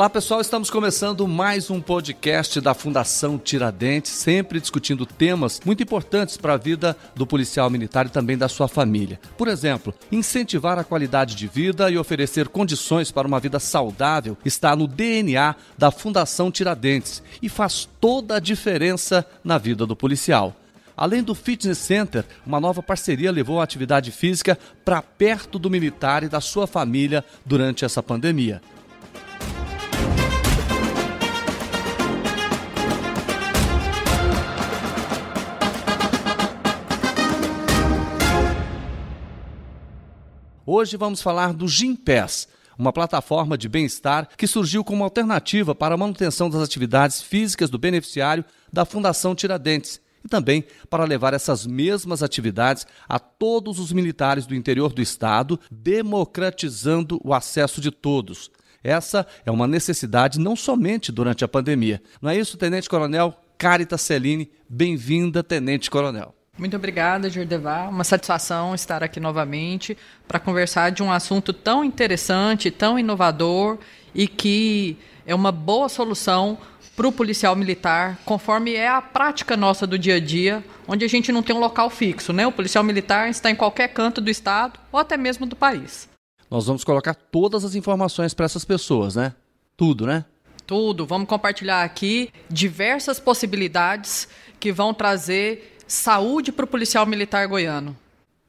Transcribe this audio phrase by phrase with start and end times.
[0.00, 6.38] Olá pessoal, estamos começando mais um podcast da Fundação Tiradentes, sempre discutindo temas muito importantes
[6.38, 9.20] para a vida do policial militar e também da sua família.
[9.36, 14.74] Por exemplo, incentivar a qualidade de vida e oferecer condições para uma vida saudável está
[14.74, 20.56] no DNA da Fundação Tiradentes e faz toda a diferença na vida do policial.
[20.96, 26.22] Além do Fitness Center, uma nova parceria levou a atividade física para perto do militar
[26.22, 28.62] e da sua família durante essa pandemia.
[40.72, 42.46] Hoje vamos falar do Gimpass,
[42.78, 47.76] uma plataforma de bem-estar que surgiu como alternativa para a manutenção das atividades físicas do
[47.76, 54.46] beneficiário da Fundação Tiradentes e também para levar essas mesmas atividades a todos os militares
[54.46, 58.48] do interior do estado, democratizando o acesso de todos.
[58.80, 62.00] Essa é uma necessidade não somente durante a pandemia.
[62.22, 64.48] Não é isso, Tenente Coronel Carita Celini?
[64.68, 66.39] Bem-vinda, Tenente Coronel.
[66.58, 67.88] Muito obrigada, Jordevar.
[67.88, 69.96] Uma satisfação estar aqui novamente
[70.28, 73.78] para conversar de um assunto tão interessante, tão inovador
[74.14, 76.58] e que é uma boa solução
[76.96, 81.08] para o policial militar, conforme é a prática nossa do dia a dia, onde a
[81.08, 82.46] gente não tem um local fixo, né?
[82.46, 86.10] O policial militar está em qualquer canto do estado ou até mesmo do país.
[86.50, 89.32] Nós vamos colocar todas as informações para essas pessoas, né?
[89.76, 90.26] Tudo, né?
[90.66, 91.06] Tudo.
[91.06, 94.28] Vamos compartilhar aqui diversas possibilidades
[94.58, 97.96] que vão trazer saúde para o policial militar goiano.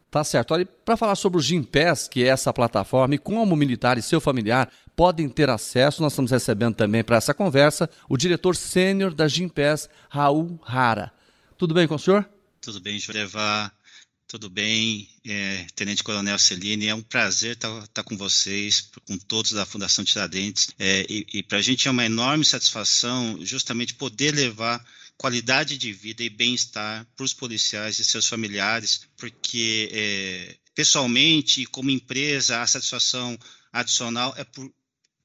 [0.10, 0.54] Tá certo.
[0.54, 4.02] Olha, para falar sobre o Gimpass, que é essa plataforma, e como o militar e
[4.02, 9.14] seu familiar podem ter acesso, nós estamos recebendo também para essa conversa o diretor sênior
[9.14, 11.14] da Gimpass, Raul Rara.
[11.58, 12.30] Tudo bem com o senhor?
[12.60, 13.74] Tudo bem, levar.
[14.28, 19.52] Tudo bem, é, Tenente Coronel Celine, é um prazer estar, estar, com vocês, com todos
[19.52, 24.34] da Fundação Tiradentes, é, e, e para a gente é uma enorme satisfação justamente poder
[24.34, 24.82] levar
[25.22, 31.92] qualidade de vida e bem-estar para os policiais e seus familiares, porque é, pessoalmente, como
[31.92, 33.38] empresa, a satisfação
[33.72, 34.74] adicional é, por,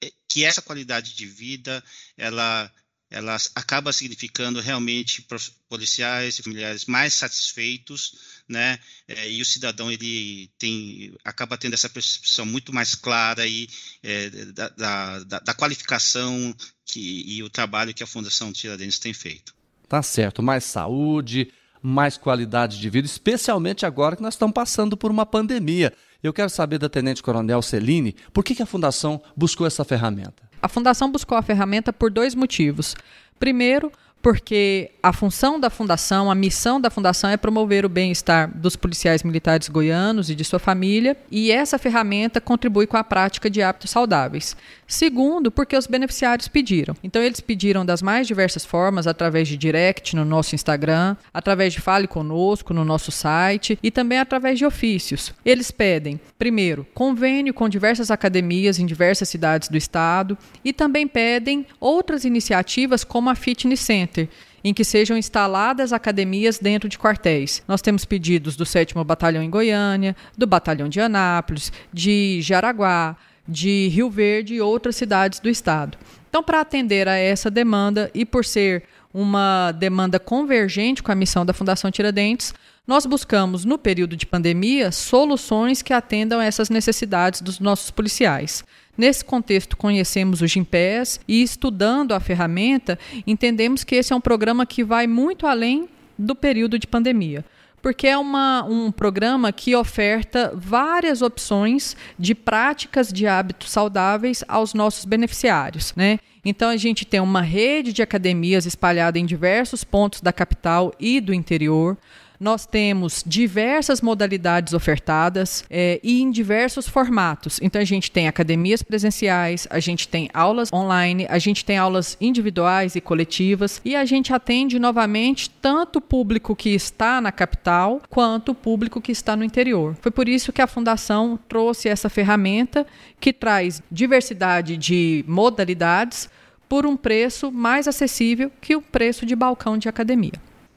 [0.03, 1.83] é que essa qualidade de vida
[2.15, 2.71] ela
[3.09, 5.27] ela acaba significando realmente
[5.67, 8.79] policiais e familiares mais satisfeitos, né?
[9.09, 13.67] É, e o cidadão ele tem acaba tendo essa percepção muito mais clara aí
[14.03, 19.57] é, da, da, da, qualificação que, e o trabalho que a Fundação Tiradentes tem feito.
[19.89, 25.11] Tá certo, mais saúde, mais qualidade de vida, especialmente agora que nós estamos passando por
[25.11, 25.93] uma pandemia.
[26.23, 30.43] Eu quero saber da Tenente Coronel Celine, por que, que a Fundação buscou essa ferramenta?
[30.61, 32.97] A Fundação buscou a ferramenta por dois motivos.
[33.39, 33.93] Primeiro,
[34.27, 39.23] porque a função da fundação, a missão da fundação é promover o bem-estar dos policiais
[39.23, 43.93] militares goianos e de sua família, e essa ferramenta contribui com a prática de hábitos
[43.93, 44.57] saudáveis.
[44.85, 46.97] Segundo, porque os beneficiários pediram.
[47.05, 51.81] Então eles pediram das mais diversas formas, através de direct no nosso Instagram, através de
[51.81, 55.33] fale conosco no nosso site e também através de ofícios.
[55.45, 61.65] Eles pedem, primeiro, convênio com diversas academias em diversas cidades do estado e também pedem
[61.79, 64.16] outras iniciativas como a Fitness Center
[64.63, 67.63] Em que sejam instaladas academias dentro de quartéis.
[67.69, 73.17] Nós temos pedidos do 7 Batalhão em Goiânia, do Batalhão de Anápolis, de Jaraguá,
[73.49, 75.97] de Rio Verde e outras cidades do estado.
[76.29, 78.85] Então, para atender a essa demanda e por ser
[79.15, 82.53] uma demanda convergente com a missão da Fundação Tiradentes,
[82.87, 88.65] nós buscamos, no período de pandemia, soluções que atendam essas necessidades dos nossos policiais.
[88.97, 94.65] Nesse contexto, conhecemos o Gimpass e, estudando a ferramenta, entendemos que esse é um programa
[94.65, 97.45] que vai muito além do período de pandemia
[97.87, 104.75] porque é uma, um programa que oferta várias opções de práticas de hábitos saudáveis aos
[104.75, 105.95] nossos beneficiários.
[105.95, 106.19] Né?
[106.45, 111.21] Então, a gente tem uma rede de academias espalhada em diversos pontos da capital e
[111.21, 111.97] do interior.
[112.39, 117.59] Nós temos diversas modalidades ofertadas é, e em diversos formatos.
[117.63, 122.17] Então, a gente tem academias presenciais, a gente tem aulas online, a gente tem aulas
[122.21, 128.01] individuais e coletivas e a gente atende novamente tanto o público que está na capital
[128.11, 129.97] quanto o público que está no interior.
[130.01, 132.87] Foi por isso que a Fundação trouxe essa ferramenta
[133.21, 136.29] que traz diversidade de modalidades
[136.69, 140.33] por um preço mais acessível que o preço de balcão de academia.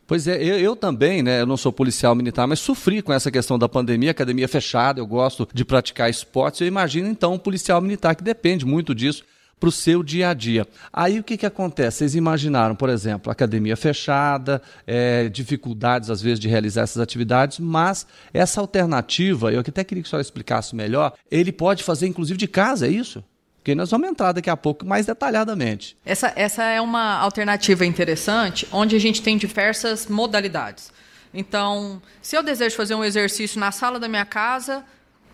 [0.09, 1.41] Pois é, eu, eu, também, né?
[1.41, 5.05] Eu não sou policial militar, mas sofri com essa questão da pandemia, academia fechada, eu
[5.05, 6.61] gosto de praticar esportes.
[6.61, 9.23] Eu imagino então um policial militar que depende muito disso
[9.59, 10.67] para o seu dia a dia.
[10.91, 11.99] Aí o que, que acontece?
[11.99, 18.07] Vocês imaginaram, por exemplo, academia fechada, é, dificuldades às vezes de realizar essas atividades, mas
[18.33, 22.47] essa alternativa, eu até queria que a senhora explicasse melhor, ele pode fazer inclusive de
[22.47, 23.23] casa, é isso?
[23.69, 25.95] Porque nós vamos entrar daqui a pouco mais detalhadamente.
[26.03, 30.91] Essa, essa é uma alternativa interessante, onde a gente tem diversas modalidades.
[31.31, 34.83] Então, se eu desejo fazer um exercício na sala da minha casa,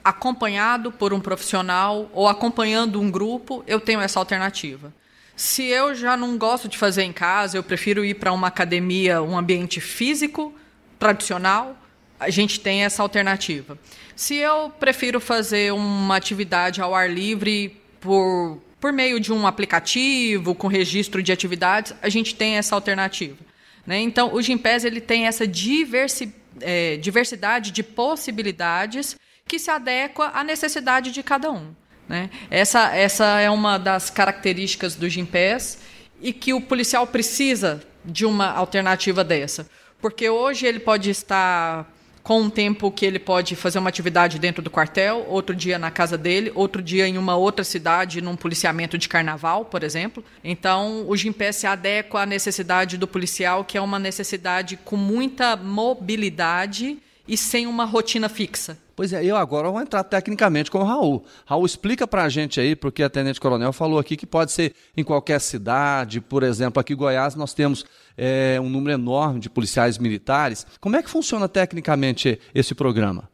[0.04, 4.94] acompanhado por um profissional ou acompanhando um grupo, eu tenho essa alternativa.
[5.34, 9.22] Se eu já não gosto de fazer em casa, eu prefiro ir para uma academia,
[9.22, 10.54] um ambiente físico
[11.00, 11.78] tradicional,
[12.20, 13.80] a gente tem essa alternativa.
[14.14, 20.54] Se eu prefiro fazer uma atividade ao ar livre por, por meio de um aplicativo
[20.54, 23.38] com registro de atividades, a gente tem essa alternativa.
[23.86, 24.00] Né?
[24.00, 29.16] Então, o Gimpass ele tem essa diversi, é, diversidade de possibilidades
[29.48, 31.74] que se adequa à necessidade de cada um.
[32.08, 32.30] Né?
[32.52, 35.80] Essa, essa é uma das características do Gimpass
[36.22, 39.68] e que o policial precisa de uma alternativa dessa.
[40.00, 41.92] Porque hoje ele pode estar
[42.26, 45.92] com um tempo que ele pode fazer uma atividade dentro do quartel, outro dia na
[45.92, 50.26] casa dele, outro dia em uma outra cidade, num policiamento de carnaval, por exemplo.
[50.44, 55.56] Então, o Gimpass se adequa à necessidade do policial, que é uma necessidade com muita
[55.56, 58.76] mobilidade e sem uma rotina fixa.
[58.96, 61.26] Pois é, eu agora vou entrar tecnicamente com o Raul.
[61.46, 64.74] Raul, explica para a gente aí, porque a Tenente Coronel falou aqui que pode ser
[64.96, 67.86] em qualquer cidade, por exemplo, aqui em Goiás nós temos
[68.18, 70.66] é, um número enorme de policiais militares.
[70.80, 73.30] Como é que funciona tecnicamente esse programa?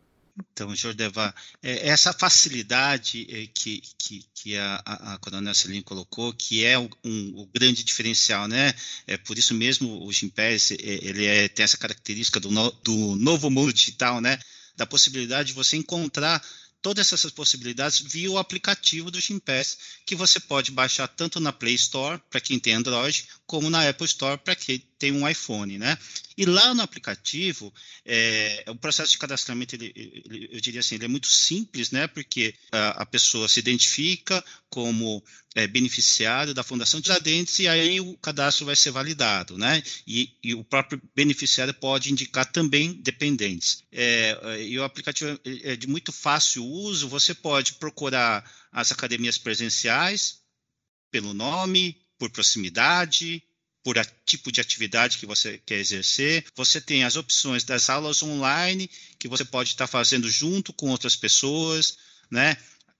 [0.52, 6.66] Então, Jordevar, é, essa facilidade é, que, que, que a, a, Coronel Celine colocou, que
[6.66, 8.74] é um, um, o grande diferencial, né?
[9.06, 13.50] É por isso mesmo o Gimpass, ele é, tem essa característica do, no, do novo
[13.50, 14.40] mundo digital, né?
[14.76, 16.44] Da possibilidade de você encontrar
[16.82, 21.76] todas essas possibilidades via o aplicativo do Gimpass, que você pode baixar tanto na Play
[21.76, 25.78] Store, para quem tem Android, como na Apple Store, para quem tem um iPhone.
[25.78, 25.98] Né?
[26.38, 27.74] E lá no aplicativo,
[28.06, 32.08] é, o processo de cadastramento, ele, ele, eu diria assim, ele é muito simples, né?
[32.08, 35.22] porque a, a pessoa se identifica como
[35.54, 39.84] é, beneficiário da Fundação Tiradentes e aí o cadastro vai ser validado, né?
[40.08, 43.84] E, e o próprio beneficiário pode indicar também dependentes.
[43.92, 49.38] É, e o aplicativo é, é de muito fácil uso, você pode procurar as academias
[49.38, 50.40] presenciais
[51.12, 53.42] pelo nome, por proximidade,
[53.84, 56.46] por a, tipo de atividade que você quer exercer.
[56.56, 58.88] Você tem as opções das aulas online,
[59.18, 61.98] que você pode estar fazendo junto com outras pessoas,
[62.30, 62.56] né?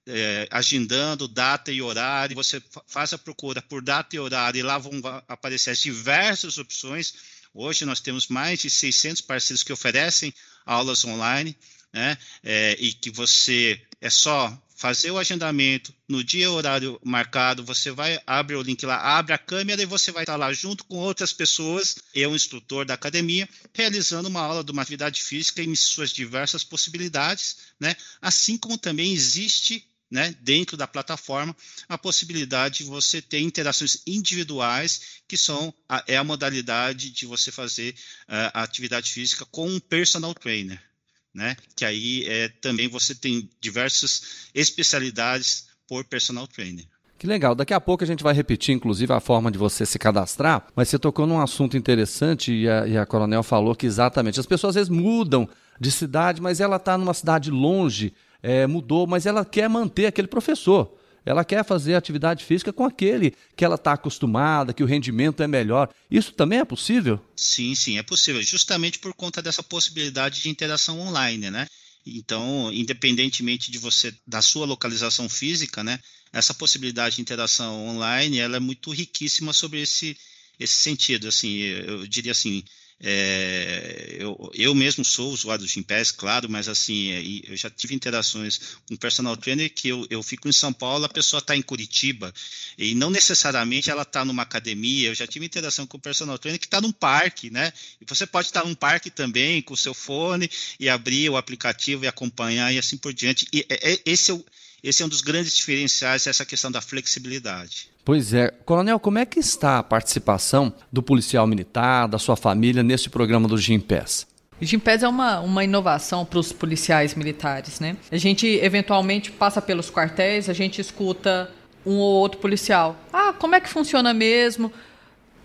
[0.08, 4.80] É, agendando data e horário, você faz a procura por data e horário e lá
[4.80, 7.14] vão aparecer as diversas opções.
[7.54, 10.34] Hoje nós temos mais de 600 parceiros que oferecem
[10.66, 11.56] aulas online,
[11.94, 12.18] né?
[12.42, 17.92] É, e que você é só fazer o agendamento no dia e horário marcado, você
[17.92, 20.98] vai abre o link lá, abre a câmera e você vai estar lá junto com
[20.98, 26.10] outras pessoas, eu, instrutor da academia, realizando uma aula de uma atividade física em suas
[26.10, 27.96] diversas possibilidades, né?
[28.20, 31.56] Assim como também existe né, dentro da plataforma,
[31.88, 37.52] a possibilidade de você ter interações individuais, que são a, é a modalidade de você
[37.52, 37.94] fazer
[38.24, 40.91] uh, a atividade física com um personal trainer
[41.34, 41.56] né?
[41.76, 46.86] Que aí é, também você tem diversas especialidades por personal trainer.
[47.18, 47.54] Que legal.
[47.54, 50.90] Daqui a pouco a gente vai repetir, inclusive, a forma de você se cadastrar, mas
[50.90, 54.72] você tocou num assunto interessante e a, e a Coronel falou que exatamente as pessoas
[54.72, 55.48] às vezes mudam
[55.80, 60.28] de cidade, mas ela está numa cidade longe, é, mudou, mas ela quer manter aquele
[60.28, 60.98] professor.
[61.26, 65.48] Ela quer fazer atividade física com aquele que ela está acostumada, que o rendimento é
[65.48, 65.90] melhor.
[66.10, 67.20] Isso também é possível?
[67.36, 71.68] Sim, sim, é possível, justamente por conta dessa possibilidade de interação online, né?
[72.06, 76.00] Então, independentemente de você da sua localização física, né,
[76.34, 80.18] essa possibilidade de interação online, ela é muito riquíssima sobre esse
[80.60, 82.64] esse sentido, assim, eu diria assim,
[83.04, 87.96] é, eu, eu mesmo sou usuário do Gimpass, claro, mas assim, é, eu já tive
[87.96, 91.64] interações com personal trainer que eu, eu fico em São Paulo, a pessoa está em
[91.64, 92.32] Curitiba,
[92.78, 96.68] e não necessariamente ela está numa academia, eu já tive interação com personal trainer que
[96.68, 97.74] está num parque, né?
[98.00, 102.06] E você pode estar num parque também com o seu fone e abrir o aplicativo
[102.06, 103.48] e acompanhar e assim por diante.
[103.52, 104.46] E é, é esse é o
[104.84, 107.90] esse é um dos grandes diferenciais, essa questão da flexibilidade.
[108.04, 108.50] Pois é.
[108.66, 113.48] Coronel, como é que está a participação do policial militar, da sua família, nesse programa
[113.48, 114.26] do Gimpass?
[114.60, 117.98] O Gimpass é uma, uma inovação para os policiais militares, né?
[118.12, 121.50] A gente eventualmente passa pelos quartéis, a gente escuta
[121.86, 122.96] um ou outro policial.
[123.12, 124.72] Ah, como é que funciona mesmo?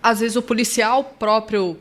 [0.01, 1.79] Às vezes o policial próprio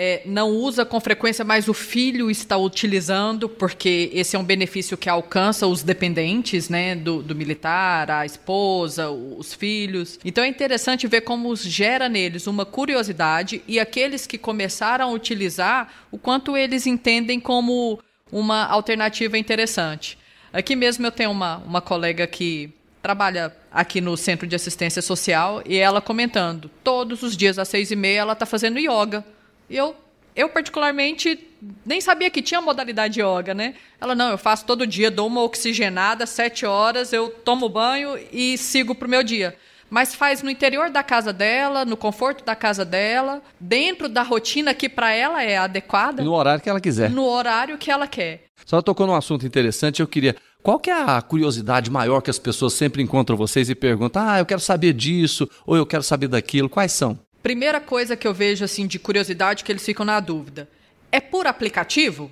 [0.00, 4.96] é, não usa com frequência, mas o filho está utilizando, porque esse é um benefício
[4.96, 10.20] que alcança os dependentes né, do, do militar, a esposa, os filhos.
[10.24, 15.92] Então é interessante ver como gera neles uma curiosidade e aqueles que começaram a utilizar,
[16.12, 17.98] o quanto eles entendem como
[18.30, 20.16] uma alternativa interessante.
[20.52, 25.60] Aqui mesmo eu tenho uma, uma colega que trabalha aqui no Centro de Assistência Social
[25.66, 29.24] e ela comentando, todos os dias às seis e meia ela está fazendo yoga.
[29.68, 29.94] E eu,
[30.34, 31.46] eu particularmente
[31.84, 33.74] nem sabia que tinha modalidade de yoga, né?
[34.00, 38.56] Ela, não, eu faço todo dia, dou uma oxigenada, sete horas, eu tomo banho e
[38.56, 39.56] sigo para o meu dia
[39.90, 44.74] mas faz no interior da casa dela, no conforto da casa dela, dentro da rotina
[44.74, 46.22] que para ela é adequada.
[46.22, 47.10] No horário que ela quiser.
[47.10, 48.44] No horário que ela quer.
[48.66, 50.36] Só tocou num assunto interessante, eu queria.
[50.62, 54.38] Qual que é a curiosidade maior que as pessoas sempre encontram vocês e perguntam: "Ah,
[54.38, 56.68] eu quero saber disso" ou "Eu quero saber daquilo"?
[56.68, 57.18] Quais são?
[57.42, 60.68] Primeira coisa que eu vejo assim de curiosidade que eles ficam na dúvida.
[61.10, 62.30] É por aplicativo?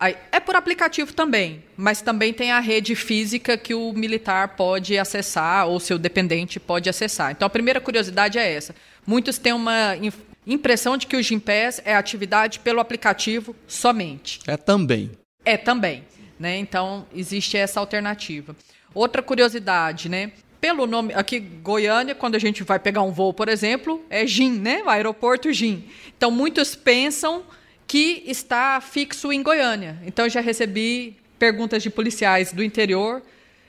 [0.00, 4.96] Aí, é por aplicativo também, mas também tem a rede física que o militar pode
[4.96, 7.32] acessar ou seu dependente pode acessar.
[7.32, 8.74] Então a primeira curiosidade é essa.
[9.04, 9.96] Muitos têm uma
[10.46, 14.38] impressão de que o Gimpass é atividade pelo aplicativo somente.
[14.46, 15.10] É também.
[15.44, 16.04] É também,
[16.38, 16.56] né?
[16.58, 18.54] Então existe essa alternativa.
[18.94, 20.30] Outra curiosidade, né?
[20.60, 24.58] Pelo nome aqui Goiânia, quando a gente vai pegar um voo, por exemplo, é GIM,
[24.58, 24.82] né?
[24.84, 25.84] O aeroporto GIM.
[26.16, 27.44] Então muitos pensam
[27.88, 29.96] que está fixo em Goiânia.
[30.04, 33.22] Então, eu já recebi perguntas de policiais do interior.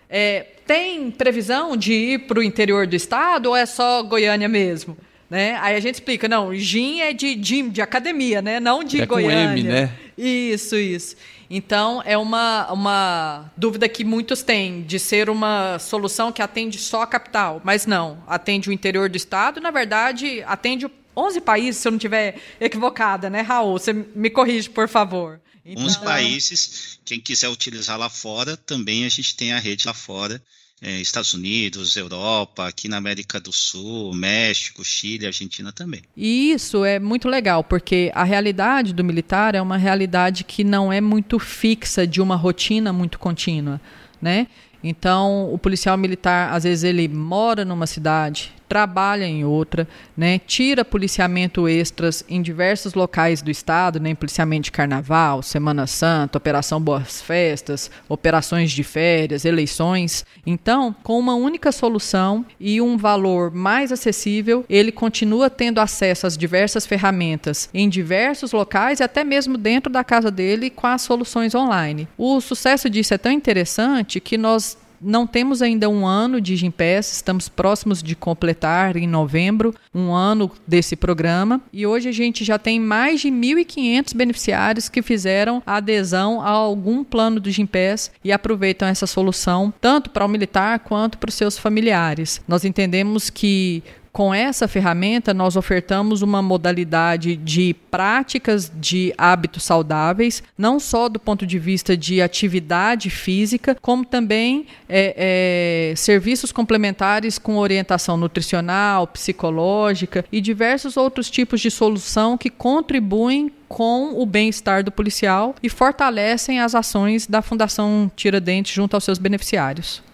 [0.10, 4.98] É, tem previsão de ir para o interior do estado ou é só Goiânia mesmo?
[5.30, 5.58] Né?
[5.62, 8.60] Aí a gente explica, não, GIM é de gym, de academia, né?
[8.60, 9.48] não de é Goiânia.
[9.48, 9.92] Com M, né?
[10.18, 11.16] Isso, isso.
[11.50, 17.02] Então, é uma, uma dúvida que muitos têm, de ser uma solução que atende só
[17.02, 17.60] a capital.
[17.64, 21.92] Mas não, atende o interior do estado, na verdade, atende o 11 países, se eu
[21.92, 23.80] não estiver equivocada, né, Raul?
[23.80, 25.42] Você me corrige, por favor.
[25.66, 25.84] Então...
[25.86, 30.42] 11 países, quem quiser utilizar lá fora, também a gente tem a rede lá fora.
[30.82, 36.02] É, Estados Unidos, Europa, aqui na América do Sul, México, Chile, Argentina também.
[36.16, 40.92] E isso é muito legal, porque a realidade do militar é uma realidade que não
[40.92, 43.82] é muito fixa, de uma rotina muito contínua,
[44.22, 44.48] né?
[44.82, 50.86] Então, o policial militar, às vezes, ele mora numa cidade, trabalha em outra, né, tira
[50.86, 57.20] policiamento extras em diversos locais do estado, né, policiamento de carnaval, Semana Santa, Operação Boas
[57.20, 60.24] Festas, operações de férias, eleições.
[60.46, 66.38] Então, com uma única solução e um valor mais acessível, ele continua tendo acesso às
[66.38, 71.56] diversas ferramentas em diversos locais e até mesmo dentro da casa dele com as soluções
[71.56, 72.08] online.
[72.16, 77.14] O sucesso disso é tão interessante que nós não temos ainda um ano de Gimpass,
[77.14, 82.58] estamos próximos de completar em novembro um ano desse programa e hoje a gente já
[82.58, 88.88] tem mais de 1.500 beneficiários que fizeram adesão a algum plano do Gimpass e aproveitam
[88.88, 92.42] essa solução tanto para o militar quanto para os seus familiares.
[92.48, 93.84] Nós entendemos que
[94.20, 101.18] com essa ferramenta, nós ofertamos uma modalidade de práticas de hábitos saudáveis, não só do
[101.18, 109.08] ponto de vista de atividade física, como também é, é, serviços complementares com orientação nutricional,
[109.08, 115.70] psicológica e diversos outros tipos de solução que contribuem com o bem-estar do policial e
[115.70, 120.09] fortalecem as ações da Fundação Tiradentes junto aos seus beneficiários.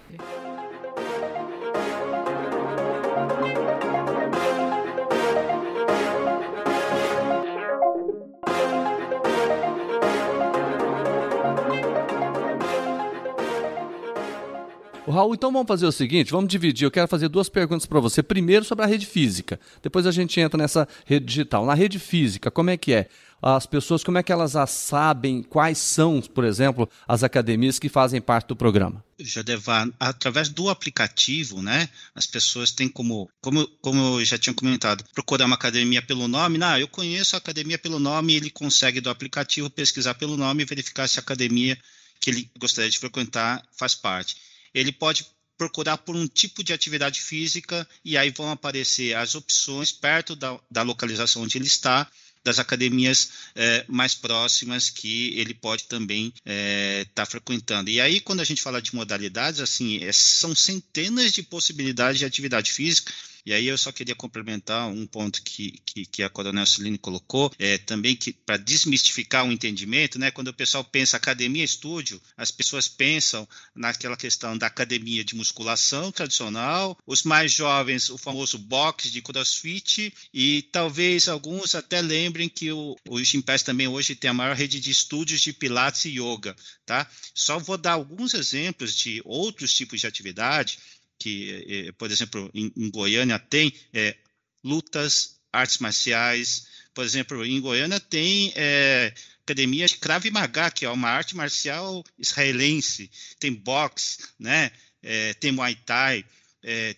[15.16, 16.86] Raul, então vamos fazer o seguinte, vamos dividir.
[16.86, 18.22] Eu quero fazer duas perguntas para você.
[18.22, 21.66] Primeiro sobre a rede física, depois a gente entra nessa rede digital.
[21.66, 23.10] Na rede física, como é que é?
[23.42, 28.20] As pessoas, como é que elas sabem quais são, por exemplo, as academias que fazem
[28.20, 29.04] parte do programa?
[29.20, 35.04] Jadevar, através do aplicativo, né, as pessoas têm como, como, como eu já tinha comentado,
[35.14, 36.58] procurar uma academia pelo nome.
[36.64, 40.66] Ah, eu conheço a academia pelo nome, ele consegue do aplicativo pesquisar pelo nome e
[40.66, 41.78] verificar se a academia
[42.20, 44.36] que ele gostaria de frequentar faz parte
[44.76, 45.26] ele pode
[45.58, 50.60] procurar por um tipo de atividade física e aí vão aparecer as opções perto da,
[50.70, 52.10] da localização onde ele está,
[52.44, 57.90] das academias é, mais próximas que ele pode também estar é, tá frequentando.
[57.90, 62.26] E aí, quando a gente fala de modalidades, assim, é, são centenas de possibilidades de
[62.26, 63.12] atividade física
[63.46, 67.54] e aí eu só queria complementar um ponto que, que, que a Coronel Celine colocou,
[67.60, 72.50] é, também que para desmistificar o entendimento, né, quando o pessoal pensa academia estúdio, as
[72.50, 79.12] pessoas pensam naquela questão da academia de musculação tradicional, os mais jovens, o famoso box
[79.12, 84.34] de crossfit, e talvez alguns até lembrem que o, o Gympass também hoje tem a
[84.34, 87.08] maior rede de estúdios de pilates e yoga, tá?
[87.34, 90.80] Só vou dar alguns exemplos de outros tipos de atividade
[91.18, 94.16] que, eh, por exemplo, em, em Goiânia tem é,
[94.64, 96.68] lutas, artes marciais.
[96.94, 102.04] Por exemplo, em Goiânia tem é, academia de Krav Maga, que é uma arte marcial
[102.18, 103.10] israelense.
[103.40, 104.72] Tem boxe, né?
[105.02, 106.26] É, tem Muay Thai.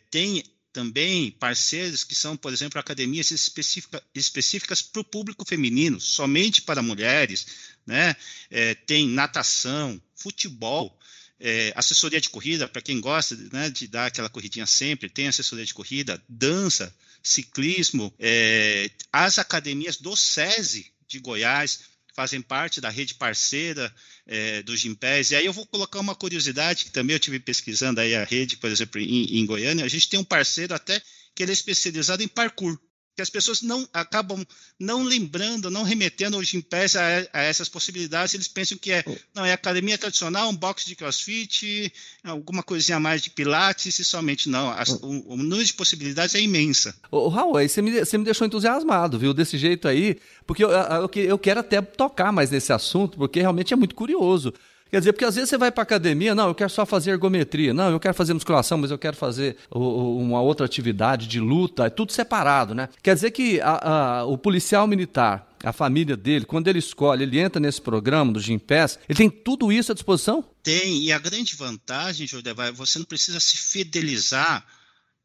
[0.10, 0.44] tem
[0.78, 6.84] também parceiros que são, por exemplo, academias específica, específicas para o público feminino, somente para
[6.84, 7.48] mulheres,
[7.84, 8.16] né?
[8.52, 10.97] É, tem natação, futebol,
[11.40, 15.66] é, assessoria de corrida, para quem gosta né, de dar aquela corridinha sempre, tem assessoria
[15.66, 21.82] de corrida, dança, ciclismo, é, as academias do SESI de Goiás
[22.16, 23.94] fazem parte da rede parceira
[24.26, 25.30] é, do Gimpés.
[25.30, 28.58] E aí eu vou colocar uma curiosidade que também eu tive pesquisando aí a rede,
[28.58, 29.86] por exemplo, em, em Goiânia.
[29.86, 31.00] A gente tem um parceiro até
[31.36, 32.80] que ele é especializado em parkour
[33.18, 34.46] que as pessoas não acabam
[34.80, 38.36] não lembrando, não remetendo hoje em pé a, a, essas possibilidades.
[38.36, 41.92] Eles pensam que é, não, é academia tradicional, um box de crossfit,
[42.24, 44.70] alguma coisinha a mais de pilates e somente não.
[44.70, 46.96] As, o, o, número de possibilidades é imensa.
[47.10, 49.34] Ô, Raul, aí você me, você me deixou entusiasmado, viu?
[49.34, 53.74] Desse jeito aí, porque eu, eu, eu quero até tocar mais nesse assunto, porque realmente
[53.74, 54.54] é muito curioso.
[54.90, 57.74] Quer dizer, porque às vezes você vai para academia, não, eu quero só fazer ergometria,
[57.74, 61.90] não, eu quero fazer musculação, mas eu quero fazer uma outra atividade de luta, é
[61.90, 62.90] tudo separado, né?
[63.02, 67.40] Quer dizer que a, a, o policial militar, a família dele, quando ele escolhe, ele
[67.40, 70.44] entra nesse programa do Gimpass, ele tem tudo isso à disposição?
[70.64, 74.66] Tem, e a grande vantagem, Jordão, você não precisa se fidelizar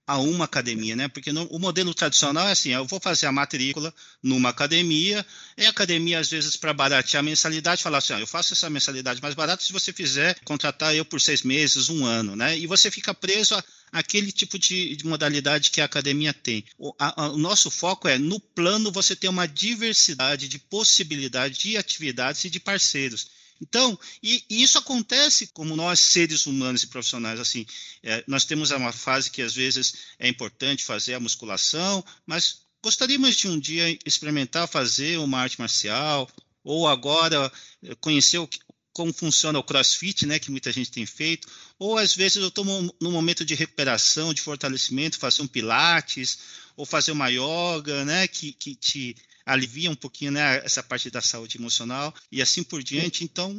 [0.07, 1.09] a uma academia, né?
[1.09, 5.25] Porque no, o modelo tradicional é assim: eu vou fazer a matrícula numa academia,
[5.57, 9.23] e a academia, às vezes, para baratear a mensalidade, falar assim: eu faço essa mensalidade
[9.23, 12.59] mais barata se você fizer contratar eu por seis meses, um ano, né?
[12.59, 16.65] E você fica preso a aquele tipo de, de, modalidade que a academia tem.
[16.79, 21.59] O, a, a, o, nosso foco é, no plano, você ter uma diversidade de possibilidades
[21.59, 23.42] de atividades e de parceiros.
[23.63, 27.65] Então, e, e, isso acontece como nós, seres humanos e profissionais, assim,
[28.03, 33.37] é, nós temos uma fase que às vezes é importante fazer a musculação, mas gostaríamos
[33.37, 36.29] de um dia experimentar fazer uma arte marcial,
[36.65, 37.53] ou agora
[37.85, 38.49] é, conhecer o,
[38.93, 41.47] como funciona o crossfit, né, que muita gente tem feito,
[41.79, 46.37] ou às vezes eu estou num momento de recuperação, de fortalecimento, fazer um pilates,
[46.77, 51.21] ou fazer uma yoga, né, que, que te alivia um pouquinho né, essa parte da
[51.21, 53.25] saúde emocional e assim por diante.
[53.25, 53.55] Então,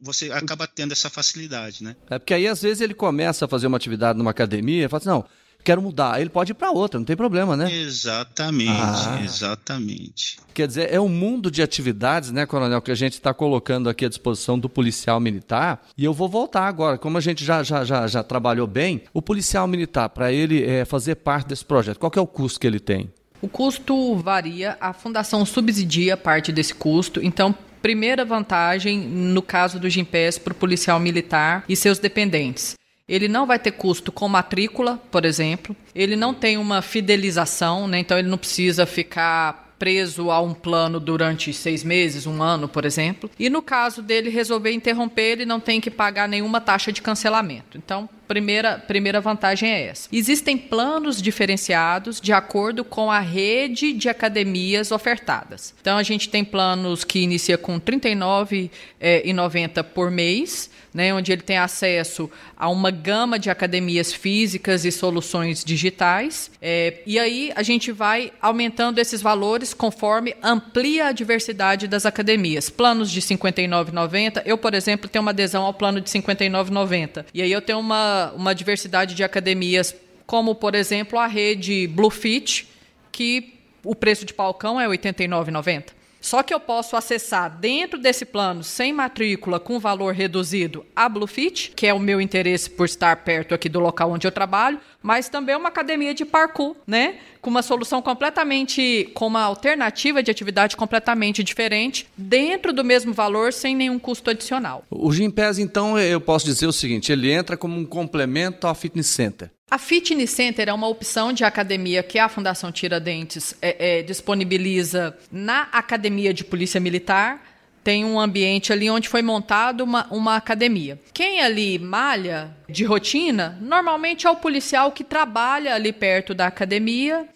[0.00, 1.96] você acaba tendo essa facilidade, né?
[2.10, 5.00] É porque aí, às vezes, ele começa a fazer uma atividade numa academia e fala
[5.00, 5.24] assim, não,
[5.62, 6.14] quero mudar.
[6.14, 7.72] Aí ele pode ir para outra, não tem problema, né?
[7.72, 9.20] Exatamente, ah.
[9.24, 10.38] exatamente.
[10.52, 14.04] Quer dizer, é um mundo de atividades, né, Coronel, que a gente está colocando aqui
[14.04, 15.86] à disposição do policial militar.
[15.96, 19.22] E eu vou voltar agora, como a gente já, já, já, já trabalhou bem, o
[19.22, 22.80] policial militar, para ele é, fazer parte desse projeto, qual é o custo que ele
[22.80, 23.12] tem?
[23.42, 27.52] O custo varia, a fundação subsidia parte desse custo, então
[27.82, 32.76] primeira vantagem no caso do Gimpass para o policial militar e seus dependentes.
[33.08, 35.76] Ele não vai ter custo com matrícula, por exemplo.
[35.92, 37.98] Ele não tem uma fidelização, né?
[37.98, 42.84] então ele não precisa ficar preso a um plano durante seis meses, um ano, por
[42.84, 43.28] exemplo.
[43.36, 47.76] E no caso dele resolver interromper, ele não tem que pagar nenhuma taxa de cancelamento.
[47.76, 50.08] Então, primeira, primeira vantagem é essa.
[50.12, 55.74] Existem planos diferenciados de acordo com a rede de academias ofertadas.
[55.80, 61.32] Então, a gente tem planos que inicia com R$ 39,90 é, por mês, né, onde
[61.32, 66.50] ele tem acesso a uma gama de academias físicas e soluções digitais.
[66.60, 72.68] É, e aí a gente vai aumentando esses valores conforme amplia a diversidade das academias.
[72.68, 74.42] Planos de R$ 59,90.
[74.44, 77.24] Eu, por exemplo, tenho uma adesão ao plano de R$ 59,90.
[77.32, 79.94] E aí eu tenho uma uma, diversidade de academias,
[80.26, 82.68] como, por exemplo, a rede Bluefit,
[83.10, 85.90] que o preço de palcão é R$ 89,90.
[86.20, 91.72] Só que eu posso acessar dentro desse plano, sem matrícula, com valor reduzido, a Bluefit,
[91.74, 95.28] que é o meu interesse por estar perto aqui do local onde eu trabalho, mas
[95.28, 97.16] também uma academia de parkour, né?
[97.40, 103.52] Com uma solução completamente, com uma alternativa de atividade completamente diferente, dentro do mesmo valor,
[103.52, 104.84] sem nenhum custo adicional.
[104.90, 109.08] O Gimpass, então, eu posso dizer o seguinte: ele entra como um complemento ao fitness
[109.08, 109.50] center.
[109.72, 115.16] A Fitness Center é uma opção de academia que a Fundação Tiradentes é, é, disponibiliza
[115.30, 117.42] na Academia de Polícia Militar.
[117.82, 121.00] Tem um ambiente ali onde foi montada uma, uma academia.
[121.12, 127.26] Quem ali malha de rotina, normalmente é o policial que trabalha ali perto da academia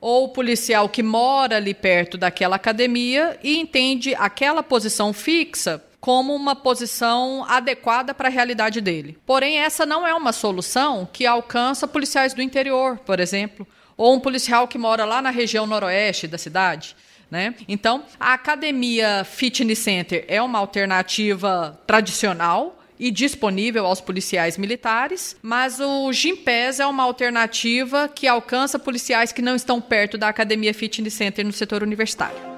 [0.00, 6.34] ou o policial que mora ali perto daquela academia e entende aquela posição fixa como
[6.34, 9.18] uma posição adequada para a realidade dele.
[9.26, 13.66] Porém, essa não é uma solução que alcança policiais do interior, por exemplo,
[13.96, 16.94] ou um policial que mora lá na região noroeste da cidade.
[17.30, 17.54] Né?
[17.66, 25.80] Então, a academia Fitness Center é uma alternativa tradicional e disponível aos policiais militares, mas
[25.80, 31.14] o Gimpass é uma alternativa que alcança policiais que não estão perto da academia Fitness
[31.14, 32.56] Center no setor universitário.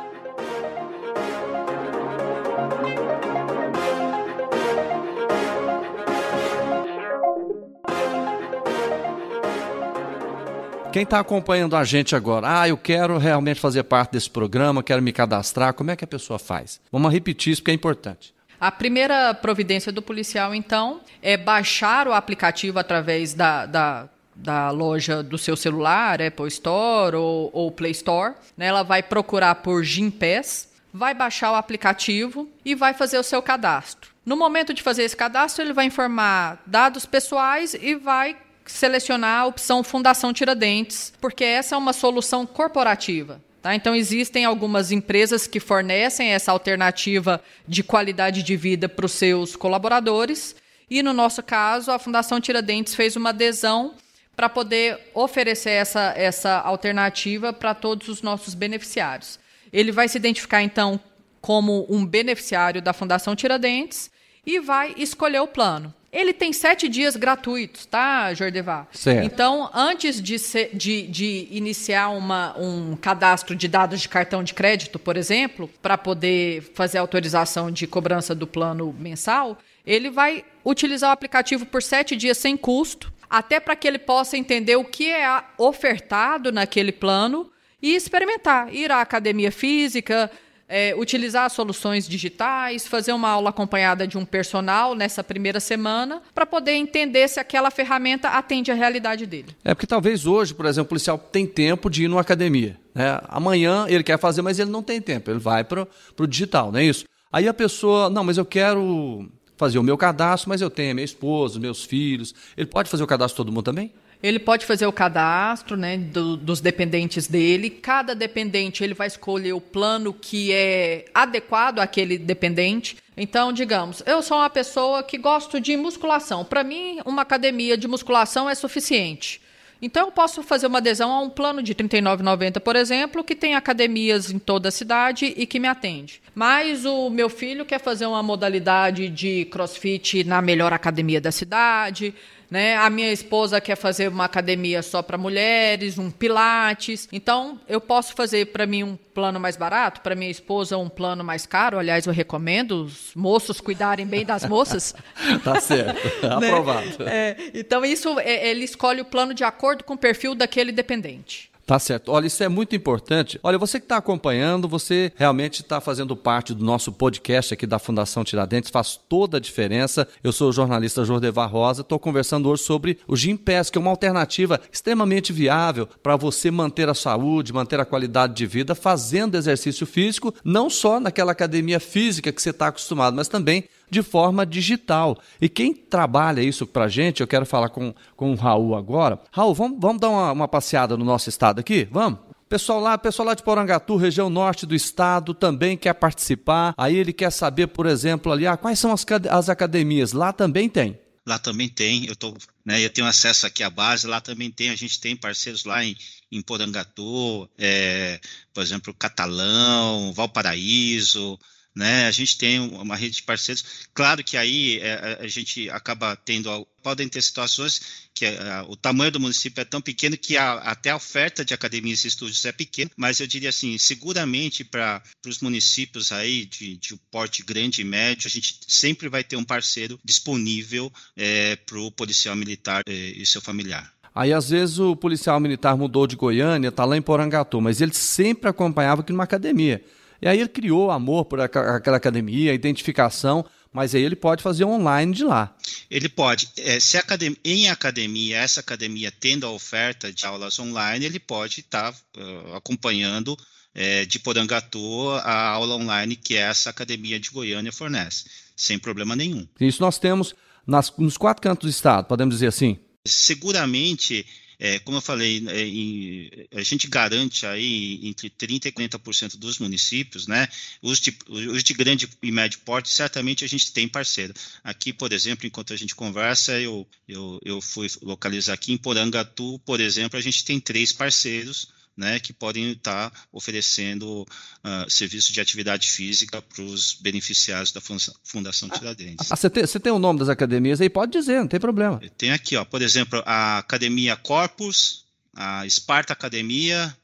[10.99, 15.01] Quem está acompanhando a gente agora, ah, eu quero realmente fazer parte desse programa, quero
[15.01, 16.81] me cadastrar, como é que a pessoa faz?
[16.91, 18.35] Vamos repetir isso porque é importante.
[18.61, 25.23] A primeira providência do policial, então, é baixar o aplicativo através da, da, da loja
[25.23, 28.35] do seu celular, Apple Store ou, ou Play Store.
[28.57, 28.67] Né?
[28.67, 34.11] Ela vai procurar por Gimpass, vai baixar o aplicativo e vai fazer o seu cadastro.
[34.27, 38.37] No momento de fazer esse cadastro, ele vai informar dados pessoais e vai
[38.73, 43.41] selecionar a opção Fundação Tiradentes, porque essa é uma solução corporativa.
[43.63, 43.75] Tá?
[43.75, 49.57] Então, existem algumas empresas que fornecem essa alternativa de qualidade de vida para os seus
[49.57, 50.55] colaboradores.
[50.89, 53.95] E, no nosso caso, a Fundação Tiradentes fez uma adesão
[54.37, 59.39] para poder oferecer essa, essa alternativa para todos os nossos beneficiários.
[59.73, 61.01] Ele vai se identificar, então,
[61.41, 64.11] como um beneficiário da Fundação Tiradentes
[64.49, 65.93] e vai escolher o plano.
[66.11, 68.89] Ele tem sete dias gratuitos, tá, Jordevar?
[68.93, 69.27] Certo.
[69.27, 74.55] Então, antes de, ser, de, de iniciar uma, um cadastro de dados de cartão de
[74.55, 80.43] crédito, por exemplo, para poder fazer a autorização de cobrança do plano mensal, ele vai
[80.65, 84.85] utilizar o aplicativo por sete dias sem custo, até para que ele possa entender o
[84.85, 87.51] que é ofertado naquele plano
[87.83, 90.31] e experimentar, ir à academia física,
[90.69, 96.45] é, utilizar soluções digitais, fazer uma aula acompanhada de um personal nessa primeira semana, para
[96.45, 99.57] poder entender se aquela ferramenta atende à realidade dele.
[99.65, 102.77] É porque talvez hoje, por exemplo, o policial tem tempo de ir numa academia.
[102.95, 103.19] Né?
[103.29, 105.87] Amanhã ele quer fazer, mas ele não tem tempo, ele vai para
[106.19, 107.05] o digital, não é isso?
[107.33, 111.05] Aí a pessoa, não, mas eu quero fazer o meu cadastro, mas eu tenho minha
[111.05, 112.35] esposa, meus filhos.
[112.57, 113.93] Ele pode fazer o cadastro todo mundo também?
[114.23, 117.71] Ele pode fazer o cadastro né, do, dos dependentes dele.
[117.71, 122.97] Cada dependente ele vai escolher o plano que é adequado àquele dependente.
[123.17, 126.45] Então, digamos, eu sou uma pessoa que gosto de musculação.
[126.45, 129.41] Para mim, uma academia de musculação é suficiente.
[129.81, 133.37] Então, eu posso fazer uma adesão a um plano de R$ 39,90, por exemplo, que
[133.37, 136.21] tem academias em toda a cidade e que me atende.
[136.35, 142.13] Mas o meu filho quer fazer uma modalidade de crossfit na melhor academia da cidade
[142.51, 142.77] né?
[142.77, 147.09] A minha esposa quer fazer uma academia só para mulheres, um pilates.
[147.13, 151.23] Então, eu posso fazer para mim um plano mais barato, para minha esposa um plano
[151.23, 151.79] mais caro.
[151.79, 154.95] Aliás, eu recomendo os moços cuidarem bem das moças.
[155.45, 156.01] tá certo,
[156.41, 156.49] né?
[156.49, 157.03] aprovado.
[157.03, 161.48] É, então, isso é, ele escolhe o plano de acordo com o perfil daquele dependente.
[161.69, 162.13] Tá certo.
[162.13, 163.39] Olha, isso é muito importante.
[163.43, 167.79] Olha, você que está acompanhando, você realmente está fazendo parte do nosso podcast aqui da
[167.79, 170.09] Fundação Tiradentes, faz toda a diferença.
[170.25, 173.91] Eu sou o jornalista Jordevar Rosa, estou conversando hoje sobre o Gimpass, que é uma
[173.91, 179.87] alternativa extremamente viável para você manter a saúde, manter a qualidade de vida, fazendo exercício
[179.87, 185.19] físico, não só naquela academia física que você está acostumado, mas também de forma digital.
[185.41, 189.21] E quem trabalha isso para a gente, eu quero falar com, com o Raul agora.
[189.31, 191.89] Raul, vamos, vamos dar uma, uma passeada no nosso estado aqui?
[191.91, 192.21] Vamos?
[192.49, 196.73] Pessoal lá, pessoal lá de Porangatu, região norte do estado, também quer participar.
[196.79, 200.13] Aí ele quer saber, por exemplo, ali, ah, quais são as, as academias.
[200.13, 200.99] Lá também tem.
[201.27, 204.71] Lá também tem, eu, tô, né, eu tenho acesso aqui à base, lá também tem,
[204.71, 205.95] a gente tem parceiros lá em,
[206.33, 208.19] em Porangatu, é,
[208.55, 211.39] por exemplo, Catalão, Valparaíso,
[211.75, 212.07] né?
[212.07, 213.65] A gente tem uma rede de parceiros.
[213.95, 219.13] Claro que aí é, a gente acaba tendo, podem ter situações que é, o tamanho
[219.13, 222.51] do município é tão pequeno que a, até a oferta de academias e estúdios é
[222.51, 227.85] pequena, mas eu diria assim, seguramente para os municípios aí de, de porte grande e
[227.85, 232.93] médio, a gente sempre vai ter um parceiro disponível é, para o policial militar é,
[232.93, 233.93] e seu familiar.
[234.13, 237.95] Aí, às vezes, o policial militar mudou de Goiânia, está lá em Porangatu, mas ele
[237.95, 239.81] sempre acompanhava aqui numa academia.
[240.21, 245.15] E aí ele criou amor por aquela academia, identificação, mas aí ele pode fazer online
[245.15, 245.57] de lá.
[245.91, 246.49] Ele pode.
[246.57, 251.61] É, se academia, em academia, essa academia tendo a oferta de aulas online, ele pode
[251.61, 253.37] estar tá, uh, acompanhando
[253.75, 258.25] é, de Porangatu a aula online que essa academia de Goiânia fornece,
[258.57, 259.47] sem problema nenhum.
[259.61, 260.35] Isso nós temos
[260.67, 262.79] nas, nos quatro cantos do estado, podemos dizer assim?
[263.07, 264.27] Seguramente
[264.59, 269.59] é, como eu falei, é, em, a gente garante aí entre 30% e 40% dos
[269.59, 270.49] municípios, né?
[270.83, 274.35] Os de, os de grande e médio porte, certamente a gente tem parceiro.
[274.65, 279.61] Aqui, por exemplo, enquanto a gente conversa, eu, eu, eu fui localizar aqui em Porangatu,
[279.61, 281.69] por exemplo, a gente tem três parceiros
[281.99, 287.81] né, que podem estar oferecendo uh, serviço de atividade física para os beneficiários da
[288.23, 289.33] Fundação Tiradentes.
[289.33, 290.89] Ah, você, tem, você tem o nome das academias aí?
[290.89, 292.01] Pode dizer, não tem problema.
[292.17, 296.97] Tem aqui, ó, por exemplo, a Academia Corpus, a Esparta Academia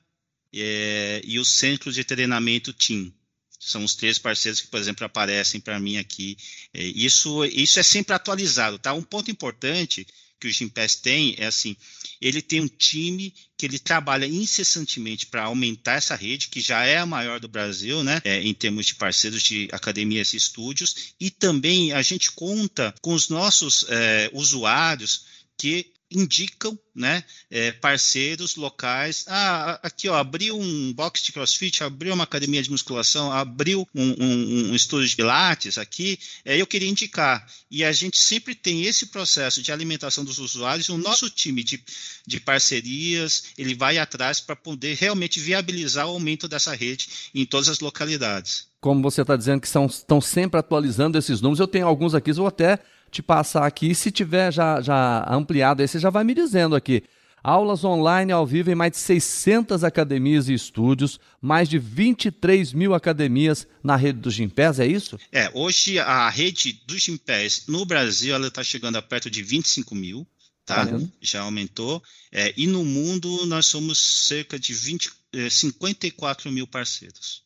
[0.55, 3.13] é, e o Centro de Treinamento TIM.
[3.59, 6.37] São os três parceiros que, por exemplo, aparecem para mim aqui.
[6.73, 8.93] É, isso, isso é sempre atualizado, tá?
[8.93, 10.07] Um ponto importante
[10.45, 11.75] que o Gimpass tem é assim,
[12.21, 16.99] ele tem um time que ele trabalha incessantemente para aumentar essa rede, que já é
[16.99, 21.31] a maior do Brasil, né, é, em termos de parceiros de academias e estúdios, e
[21.31, 25.25] também a gente conta com os nossos é, usuários
[25.57, 29.25] que indicam né, é, parceiros locais.
[29.29, 34.11] Ah, aqui ó, abriu um box de crossfit, abriu uma academia de musculação, abriu um,
[34.25, 37.47] um, um estúdio de pilates aqui, é, eu queria indicar.
[37.71, 41.83] E a gente sempre tem esse processo de alimentação dos usuários, o nosso time de,
[42.27, 47.69] de parcerias, ele vai atrás para poder realmente viabilizar o aumento dessa rede em todas
[47.69, 48.69] as localidades.
[48.81, 52.33] Como você está dizendo que são, estão sempre atualizando esses números, eu tenho alguns aqui,
[52.33, 52.79] vou até
[53.15, 53.95] te passar aqui.
[53.95, 57.05] Se tiver já, já ampliado aí, você já vai me dizendo aqui.
[57.43, 62.95] Aulas online ao vivo em mais de 600 academias e estúdios, mais de 23 mil
[62.95, 65.19] academias na rede do Gimpass, é isso?
[65.31, 69.95] É, hoje a rede do Gimpass no Brasil ela está chegando a perto de 25
[69.95, 70.27] mil,
[70.65, 70.87] tá?
[70.87, 72.03] tá já aumentou.
[72.33, 75.13] É, e no mundo nós somos cerca de 20,
[75.51, 77.45] 54 é, mil parceiros.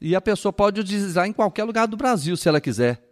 [0.00, 3.09] E a pessoa pode utilizar em qualquer lugar do Brasil, se ela quiser.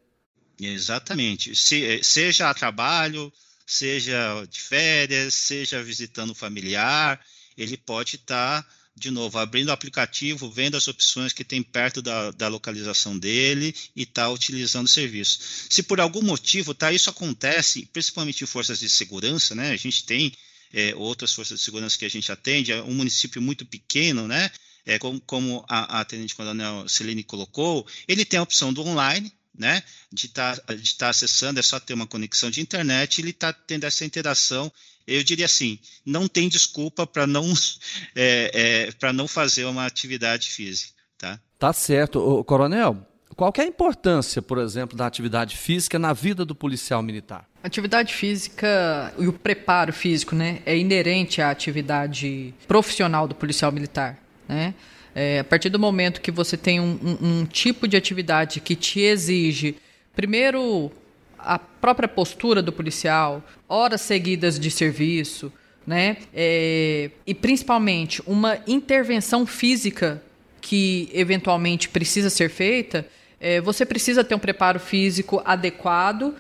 [0.61, 1.55] Exatamente.
[1.55, 3.33] Se, eh, seja a trabalho,
[3.67, 7.21] seja de férias, seja visitando familiar,
[7.57, 12.03] ele pode estar, tá, de novo, abrindo o aplicativo, vendo as opções que tem perto
[12.03, 15.39] da, da localização dele e está utilizando o serviço.
[15.71, 19.71] Se por algum motivo, tá, isso acontece, principalmente em forças de segurança, né?
[19.71, 20.33] A gente tem
[20.73, 24.51] é, outras forças de segurança que a gente atende, é um município muito pequeno, né?
[24.85, 29.31] É, como, como a, a Tenente Coronel Celine colocou, ele tem a opção do online,
[29.59, 29.83] né?
[30.13, 33.53] De estar tá, de tá acessando, é só ter uma conexão de internet, ele está
[33.53, 34.73] tendo essa interação.
[35.07, 37.53] Eu diria assim, não tem desculpa para não,
[38.15, 38.51] é,
[38.87, 40.93] é, para não fazer uma atividade física.
[41.19, 42.21] Tá, tá certo.
[42.21, 47.03] Ô, coronel, qual é a importância, por exemplo, da atividade física na vida do policial
[47.03, 47.49] militar?
[47.63, 54.19] Atividade física e o preparo físico né, é inerente à atividade profissional do policial militar.
[54.49, 54.75] Né?
[55.21, 58.77] É, a partir do momento que você tem um, um, um tipo de atividade que
[58.77, 59.75] te exige,
[60.15, 60.93] primeiro,
[61.37, 65.53] a própria postura do policial, horas seguidas de serviço,
[65.85, 66.19] né?
[66.33, 70.23] É, e principalmente uma intervenção física
[70.61, 73.05] que eventualmente precisa ser feita,
[73.41, 76.37] é, você precisa ter um preparo físico adequado,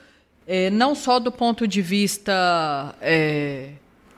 [0.46, 3.70] é, não só do ponto de vista é,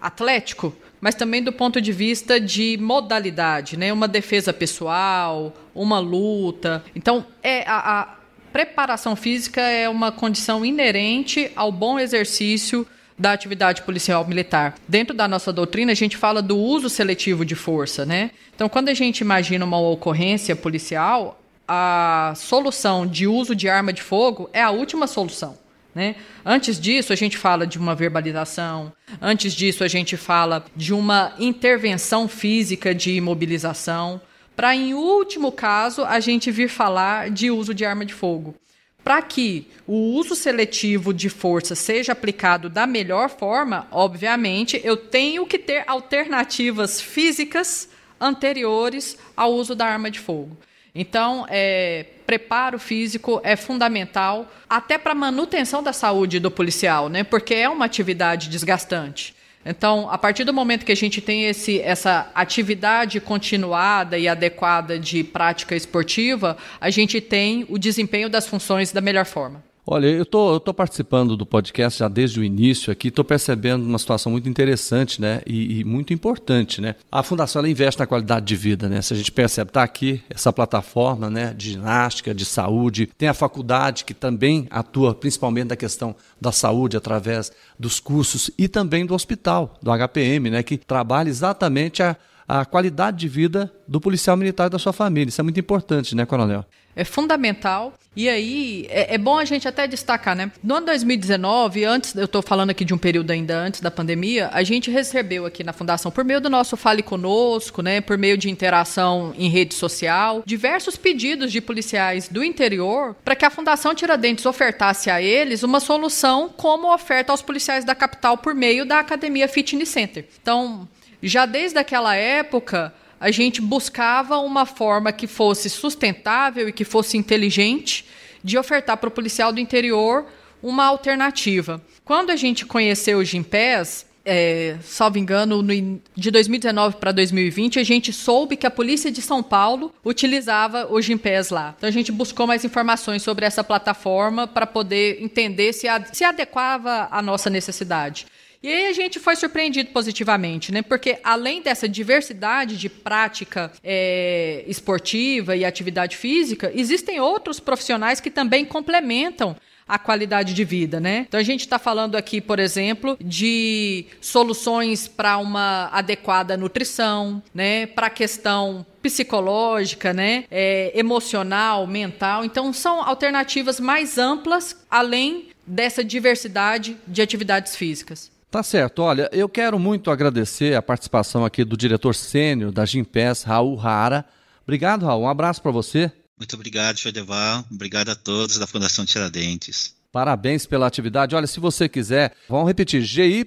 [0.03, 3.93] atlético, mas também do ponto de vista de modalidade, né?
[3.93, 6.85] Uma defesa pessoal, uma luta.
[6.95, 8.17] Então, é a, a
[8.53, 12.87] preparação física é uma condição inerente ao bom exercício
[13.19, 14.75] da atividade policial militar.
[14.89, 18.31] Dentro da nossa doutrina, a gente fala do uso seletivo de força, né?
[18.55, 24.03] Então, quando a gente imagina uma ocorrência policial, a solução de uso de arma de
[24.03, 25.57] fogo é a última solução.
[25.95, 26.17] Né?
[26.45, 31.35] Antes disso, a gente fala de uma verbalização, antes disso, a gente fala de uma
[31.39, 34.21] intervenção física de imobilização,
[34.55, 38.55] para, em último caso, a gente vir falar de uso de arma de fogo.
[39.03, 45.47] Para que o uso seletivo de força seja aplicado da melhor forma, obviamente, eu tenho
[45.47, 47.89] que ter alternativas físicas
[48.21, 50.59] anteriores ao uso da arma de fogo.
[50.95, 57.23] Então, é, preparo físico é fundamental até para a manutenção da saúde do policial, né?
[57.23, 59.35] Porque é uma atividade desgastante.
[59.65, 64.99] Então, a partir do momento que a gente tem esse, essa atividade continuada e adequada
[64.99, 69.63] de prática esportiva, a gente tem o desempenho das funções da melhor forma.
[69.87, 73.85] Olha, eu tô, eu tô participando do podcast já desde o início aqui, estou percebendo
[73.85, 76.95] uma situação muito interessante, né, e, e, muito importante, né.
[77.11, 79.01] A fundação investe na qualidade de vida, né.
[79.01, 83.35] Se a gente percebe, tá aqui essa plataforma, né, de ginástica, de saúde, tem a
[83.35, 89.15] faculdade que também atua principalmente na questão da saúde através dos cursos e também do
[89.15, 92.17] hospital, do HPM, né, que trabalha exatamente a
[92.51, 95.29] a qualidade de vida do policial militar e da sua família.
[95.29, 96.65] Isso é muito importante, né, Coronel?
[96.97, 97.95] É fundamental.
[98.17, 100.51] E aí, é, é bom a gente até destacar, né?
[100.61, 104.51] No ano 2019, antes, eu estou falando aqui de um período ainda antes da pandemia,
[104.53, 108.01] a gente recebeu aqui na Fundação, por meio do nosso Fale Conosco, né?
[108.01, 113.45] Por meio de interação em rede social, diversos pedidos de policiais do interior para que
[113.45, 118.57] a Fundação Tiradentes ofertasse a eles uma solução como oferta aos policiais da capital por
[118.57, 120.27] meio da Academia Fitness Center.
[120.43, 120.89] Então,
[121.29, 127.19] já desde aquela época, a gente buscava uma forma que fosse sustentável e que fosse
[127.19, 128.07] inteligente
[128.43, 130.27] de ofertar para o policial do interior
[130.63, 131.81] uma alternativa.
[132.05, 137.83] Quando a gente conheceu o Gimpass, é, salvo engano, no, de 2019 para 2020, a
[137.83, 141.75] gente soube que a Polícia de São Paulo utilizava o Gimpass lá.
[141.77, 147.09] Então a gente buscou mais informações sobre essa plataforma para poder entender se, se adequava
[147.11, 148.27] à nossa necessidade.
[148.63, 150.83] E aí a gente foi surpreendido positivamente, né?
[150.83, 158.31] Porque além dessa diversidade de prática é, esportiva e atividade física, existem outros profissionais que
[158.31, 159.57] também complementam
[159.89, 161.25] a qualidade de vida, né?
[161.27, 167.87] Então a gente está falando aqui, por exemplo, de soluções para uma adequada nutrição, né?
[167.87, 170.45] Para a questão psicológica, né?
[170.51, 172.45] É, emocional, mental.
[172.45, 178.31] Então são alternativas mais amplas, além dessa diversidade de atividades físicas.
[178.51, 179.03] Tá certo.
[179.03, 184.25] Olha, eu quero muito agradecer a participação aqui do diretor sênior da Gimpass, Raul Rara.
[184.65, 185.23] Obrigado, Raul.
[185.23, 186.11] Um abraço para você.
[186.37, 187.65] Muito obrigado, Chodeval.
[187.71, 189.95] Obrigado a todos da Fundação Tiradentes.
[190.11, 191.37] Parabéns pela atividade.
[191.37, 193.39] Olha, se você quiser, vamos repetir: G-Y-M-P-A-S-S.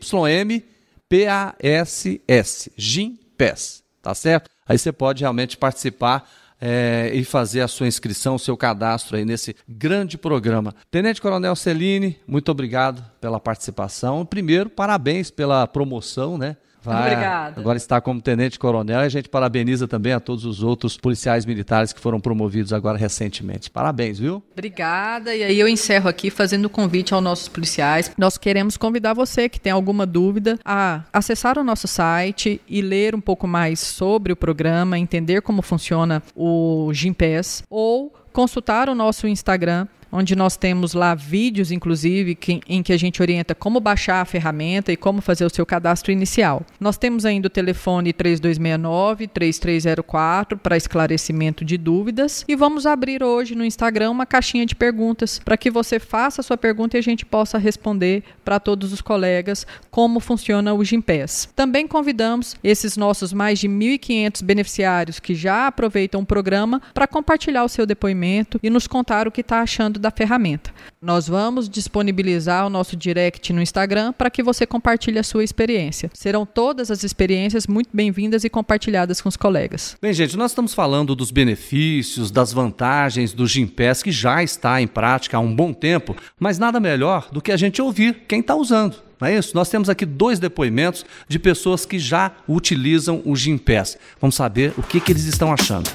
[2.78, 3.84] Gimpass.
[4.02, 4.50] Tá certo?
[4.66, 6.30] Aí você pode realmente participar
[6.65, 10.73] é, e fazer a sua inscrição, o seu cadastro aí nesse grande programa.
[10.89, 14.26] Tenente Coronel Celine, muito obrigado pela participação.
[14.26, 16.56] Primeiro, parabéns pela promoção, né?
[16.84, 17.62] Vai, Obrigada.
[17.62, 21.93] Agora está como tenente-coronel e a gente parabeniza também a todos os outros policiais militares
[21.93, 23.69] que foram promovidos agora recentemente.
[23.69, 24.43] Parabéns, viu?
[24.52, 25.34] Obrigada.
[25.34, 28.12] E aí eu encerro aqui fazendo o convite aos nossos policiais.
[28.17, 33.15] Nós queremos convidar você que tem alguma dúvida a acessar o nosso site e ler
[33.15, 39.28] um pouco mais sobre o programa, entender como funciona o Gimpass ou consultar o nosso
[39.28, 44.21] Instagram onde nós temos lá vídeos, inclusive, que, em que a gente orienta como baixar
[44.21, 46.62] a ferramenta e como fazer o seu cadastro inicial.
[46.80, 53.65] Nós temos ainda o telefone 3269-3304 para esclarecimento de dúvidas e vamos abrir hoje no
[53.65, 57.26] Instagram uma caixinha de perguntas para que você faça a sua pergunta e a gente
[57.26, 61.49] possa responder para todos os colegas como funciona o Gimpass.
[61.56, 67.63] Também convidamos esses nossos mais de 1.500 beneficiários que já aproveitam o programa para compartilhar
[67.63, 70.70] o seu depoimento e nos contar o que está achando da ferramenta.
[71.02, 76.12] Nós vamos disponibilizar o nosso direct no Instagram para que você compartilhe a sua experiência.
[76.13, 79.96] Serão todas as experiências muito bem-vindas e compartilhadas com os colegas.
[80.02, 84.88] Bem, gente, nós estamos falando dos benefícios, das vantagens do Gimpass, que já está em
[84.88, 88.56] prática há um bom tempo, mas nada melhor do que a gente ouvir quem está
[88.56, 88.98] usando.
[89.22, 89.56] Não é isso?
[89.56, 93.98] Nós temos aqui dois depoimentos de pessoas que já utilizam o Gimpass.
[94.20, 95.89] Vamos saber o que, que eles estão achando.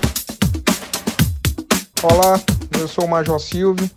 [2.02, 2.40] Olá,
[2.78, 3.90] eu sou o Major Silvio.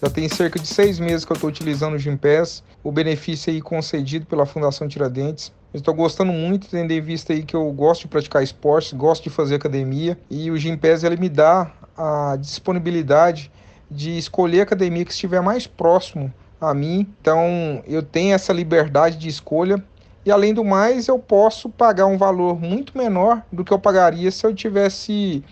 [0.00, 3.60] Já tem cerca de seis meses que eu estou utilizando o Gimpass, o benefício aí
[3.60, 5.52] concedido pela Fundação Tiradentes.
[5.74, 9.30] Estou gostando muito, tendo em vista aí que eu gosto de praticar esportes, gosto de
[9.30, 13.50] fazer academia e o Gimpass ele me dá a disponibilidade
[13.90, 17.12] de escolher a academia que estiver mais próximo a mim.
[17.20, 19.82] Então eu tenho essa liberdade de escolha
[20.24, 24.30] e além do mais eu posso pagar um valor muito menor do que eu pagaria
[24.30, 25.42] se eu tivesse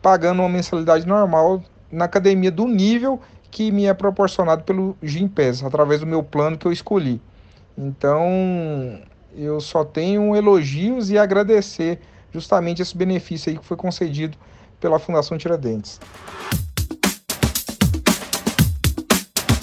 [0.00, 3.20] pagando uma mensalidade normal na academia do nível
[3.52, 7.20] que me é proporcionado pelo Gimpass, através do meu plano que eu escolhi.
[7.76, 8.26] Então,
[9.36, 12.00] eu só tenho elogios e agradecer
[12.32, 14.38] justamente esse benefício aí que foi concedido
[14.80, 16.00] pela Fundação Tiradentes.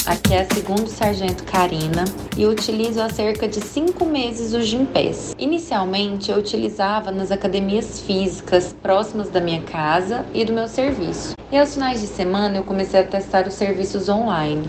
[0.10, 2.04] Aqui é a segundo sargento Karina
[2.36, 5.36] e utilizo há cerca de cinco meses o Gimpass.
[5.38, 11.36] Inicialmente eu utilizava nas academias físicas próximas da minha casa e do meu serviço.
[11.52, 14.68] E aos finais de semana eu comecei a testar os serviços online.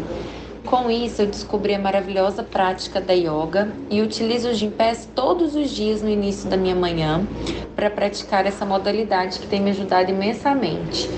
[0.66, 5.70] Com isso, eu descobri a maravilhosa prática da yoga e utilizo o Gimpass todos os
[5.70, 7.26] dias no início da minha manhã
[7.74, 11.08] para praticar essa modalidade que tem me ajudado imensamente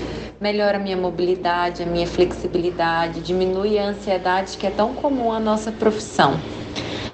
[0.43, 5.39] melhora a minha mobilidade, a minha flexibilidade, diminui a ansiedade que é tão comum à
[5.39, 6.37] nossa profissão.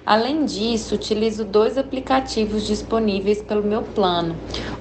[0.04, 4.36] Além disso, utilizo dois aplicativos disponíveis pelo meu plano,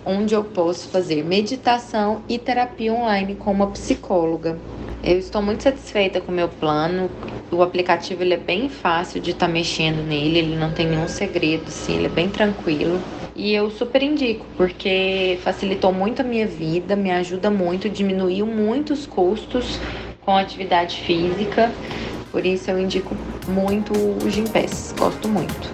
[0.07, 4.57] onde eu posso fazer meditação e terapia online com uma psicóloga.
[5.05, 7.11] Eu estou muito satisfeita com o meu plano.
[7.53, 11.07] O aplicativo ele é bem fácil de estar tá mexendo nele, ele não tem nenhum
[11.07, 12.99] segredo, assim, ele é bem tranquilo.
[13.39, 18.93] E eu super indico, porque facilitou muito a minha vida, me ajuda muito, diminuiu muito
[18.93, 19.79] os custos
[20.23, 21.71] com atividade física.
[22.33, 23.17] Por isso eu indico
[23.47, 25.71] muito o Gympass, gosto muito.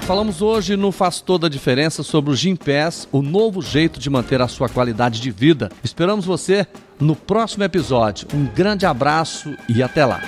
[0.00, 4.42] Falamos hoje no Faz Toda a Diferença sobre o Gympass, o novo jeito de manter
[4.42, 5.70] a sua qualidade de vida.
[5.84, 6.66] Esperamos você
[6.98, 8.26] no próximo episódio.
[8.34, 10.20] Um grande abraço e até lá.